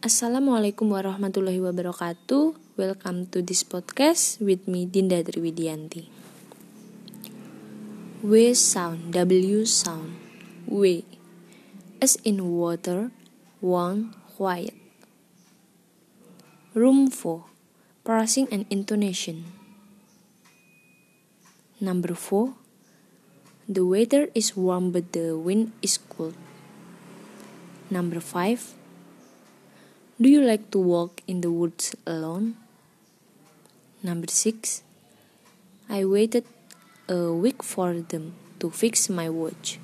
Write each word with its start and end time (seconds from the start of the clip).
Assalamualaikum 0.00 0.96
warahmatullahi 0.96 1.60
wabarakatuh. 1.60 2.56
Welcome 2.80 3.28
to 3.36 3.44
this 3.44 3.60
podcast 3.60 4.40
with 4.40 4.64
me 4.64 4.88
Dinda 4.88 5.20
Triwidianti. 5.20 6.08
W 8.24 8.56
sound, 8.56 9.12
W 9.12 9.68
sound, 9.68 10.16
W. 10.64 11.04
As 12.00 12.16
in 12.24 12.40
water, 12.48 13.12
one, 13.60 14.16
quiet. 14.40 14.72
Room 16.72 17.12
4, 17.12 17.44
parsing 18.00 18.48
and 18.48 18.64
intonation. 18.72 19.52
Number 21.76 22.16
4, 22.16 22.56
the 23.68 23.84
weather 23.84 24.32
is 24.32 24.56
warm 24.56 24.96
but 24.96 25.12
the 25.12 25.36
wind 25.36 25.76
is 25.84 26.00
cold. 26.00 26.40
Number 27.92 28.16
5, 28.16 28.79
do 30.20 30.28
you 30.28 30.42
like 30.42 30.70
to 30.70 30.78
walk 30.78 31.22
in 31.26 31.40
the 31.40 31.50
woods 31.50 31.96
alone? 32.06 32.56
Number 34.02 34.28
6. 34.28 34.82
I 35.88 36.04
waited 36.04 36.44
a 37.08 37.32
week 37.32 37.62
for 37.62 37.94
them 37.94 38.34
to 38.58 38.70
fix 38.70 39.08
my 39.08 39.30
watch. 39.30 39.78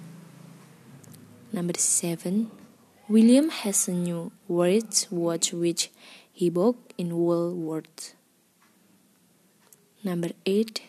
Number 1.54 1.72
7. 1.78 2.50
William 3.08 3.48
has 3.48 3.88
a 3.88 3.92
new 3.92 4.30
watch 4.46 5.06
watch 5.10 5.54
which 5.54 5.90
he 6.32 6.50
bought 6.50 6.76
in 6.98 7.12
Woolworths. 7.12 8.12
Number 10.04 10.32
8. 10.44 10.82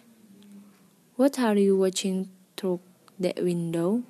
What 1.16 1.40
are 1.40 1.55
you 1.55 1.77
watching 1.77 2.27
through 2.57 2.82
that 3.18 3.41
window? 3.41 4.04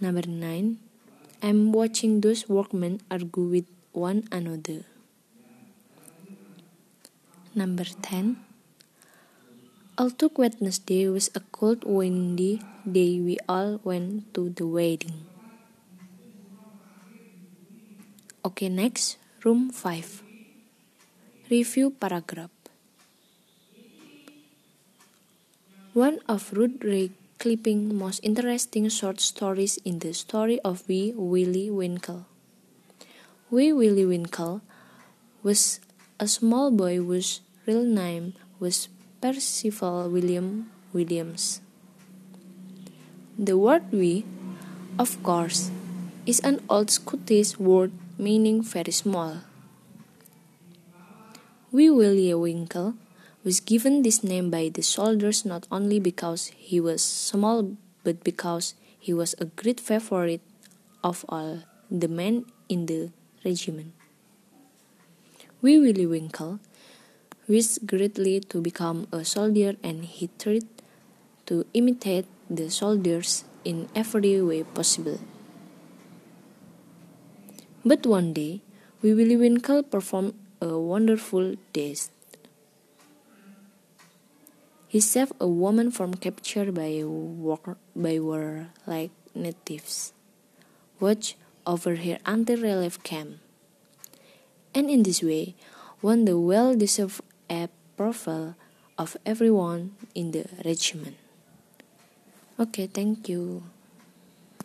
Number 0.00 0.22
9. 0.26 0.83
I'm 1.44 1.72
watching 1.72 2.22
those 2.24 2.48
workmen 2.48 3.04
argue 3.10 3.44
with 3.44 3.68
one 3.92 4.24
another. 4.32 4.88
Number 7.54 7.84
10. 7.84 8.40
Although 9.98 10.32
Wednesday 10.38 11.06
was 11.06 11.28
a 11.34 11.40
cold, 11.52 11.84
windy 11.84 12.62
day, 12.90 13.20
we 13.20 13.36
all 13.46 13.78
went 13.84 14.32
to 14.32 14.48
the 14.48 14.66
wedding. 14.66 15.28
Okay, 18.42 18.70
next, 18.70 19.18
room 19.44 19.68
5. 19.68 20.22
Review 21.50 21.90
paragraph. 21.90 22.56
One 25.92 26.20
of 26.26 26.54
Ray 26.56 27.12
Kipling 27.44 27.92
most 27.92 28.24
interesting 28.24 28.88
short 28.88 29.20
stories 29.20 29.76
in 29.84 29.98
the 29.98 30.14
story 30.14 30.56
of 30.64 30.80
Wee 30.88 31.12
Willie 31.12 31.68
Winkie. 31.68 32.24
Wee 33.50 33.70
Willie 33.70 34.06
Winkie 34.06 34.64
was 35.42 35.78
a 36.18 36.26
small 36.26 36.70
boy 36.70 36.96
whose 36.96 37.42
real 37.66 37.84
name 37.84 38.32
was 38.58 38.88
Percival 39.20 40.08
William 40.08 40.72
Williams. 40.94 41.60
The 43.36 43.58
word 43.60 43.92
wee, 43.92 44.24
of 44.98 45.22
course, 45.22 45.68
is 46.24 46.40
an 46.40 46.64
old 46.70 46.88
Scottish 46.88 47.58
word 47.58 47.92
meaning 48.16 48.62
very 48.62 48.96
small. 48.96 49.44
Wee 51.70 51.90
Willie 51.90 52.32
Winkie 52.32 52.96
was 53.44 53.60
given 53.60 54.02
this 54.02 54.24
name 54.24 54.50
by 54.50 54.70
the 54.72 54.82
soldiers 54.82 55.44
not 55.44 55.68
only 55.70 56.00
because 56.00 56.46
he 56.56 56.80
was 56.80 57.02
small 57.02 57.76
but 58.02 58.24
because 58.24 58.74
he 58.98 59.12
was 59.12 59.34
a 59.38 59.44
great 59.44 59.78
favorite 59.78 60.40
of 61.02 61.24
all 61.28 61.60
the 61.90 62.08
men 62.08 62.46
in 62.68 62.86
the 62.86 63.12
regiment. 63.44 63.92
Wee 65.60 65.78
Willie 65.78 66.06
Winkie 66.06 66.58
wished 67.46 67.86
greatly 67.86 68.40
to 68.40 68.60
become 68.60 69.06
a 69.12 69.24
soldier 69.24 69.76
and 69.82 70.04
he 70.04 70.30
tried 70.38 70.64
to 71.44 71.66
imitate 71.74 72.24
the 72.48 72.70
soldiers 72.70 73.44
in 73.64 73.88
every 73.94 74.40
way 74.40 74.62
possible. 74.64 75.20
But 77.84 78.06
one 78.06 78.32
day, 78.32 78.62
Wee 79.02 79.12
Willie 79.12 79.36
Winkie 79.36 79.82
performed 79.82 80.32
a 80.60 80.78
wonderful 80.78 81.56
deed. 81.74 82.00
He 84.94 85.00
saved 85.00 85.34
a 85.40 85.48
woman 85.48 85.90
from 85.90 86.14
capture 86.14 86.70
by 86.70 87.02
war, 87.02 87.58
by 87.96 88.20
war-like 88.20 89.10
natives. 89.34 90.12
Watch 91.00 91.34
over 91.66 91.96
her 91.96 92.18
until 92.24 92.62
relief 92.62 93.02
came. 93.02 93.40
And 94.72 94.88
in 94.88 95.02
this 95.02 95.20
way, 95.20 95.56
won 96.00 96.26
the 96.26 96.38
well-deserved 96.38 97.22
approval 97.50 98.54
of 98.96 99.16
everyone 99.26 99.96
in 100.14 100.30
the 100.30 100.46
regiment. 100.64 101.16
Okay, 102.60 102.86
thank 102.86 103.28
you. 103.28 103.64